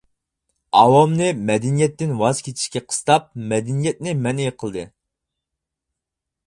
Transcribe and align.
ئاۋامنى 0.79 1.27
مەدەنىيەتتىن 1.49 2.15
ۋاز 2.23 2.41
كېچىشكە 2.47 2.81
قىستاپ 2.93 3.29
مەدەنىيەتنى 3.53 4.19
مەنئى 4.25 4.53
قىلدى. 4.63 4.89